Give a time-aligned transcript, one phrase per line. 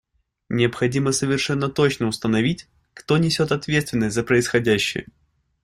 [0.49, 5.05] Необходимо совершенно точно установить, кто несет ответственность за происходящее.